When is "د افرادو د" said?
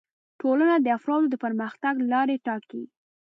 0.79-1.35